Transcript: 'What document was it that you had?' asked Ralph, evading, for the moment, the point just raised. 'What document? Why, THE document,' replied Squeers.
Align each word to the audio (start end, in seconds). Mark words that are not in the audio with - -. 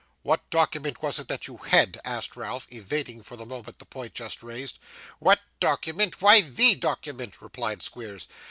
'What 0.23 0.49
document 0.49 1.03
was 1.03 1.19
it 1.19 1.27
that 1.27 1.45
you 1.45 1.57
had?' 1.57 2.01
asked 2.03 2.35
Ralph, 2.35 2.65
evading, 2.71 3.21
for 3.21 3.37
the 3.37 3.45
moment, 3.45 3.77
the 3.77 3.85
point 3.85 4.15
just 4.15 4.41
raised. 4.41 4.79
'What 5.19 5.41
document? 5.59 6.23
Why, 6.23 6.41
THE 6.41 6.73
document,' 6.73 7.39
replied 7.39 7.83
Squeers. 7.83 8.27